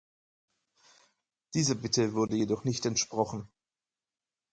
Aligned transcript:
Dieser 1.53 1.75
Bitte 1.75 2.13
wurde 2.15 2.35
jedoch 2.35 2.63
nicht 2.63 2.87
entsprochen. 2.87 3.47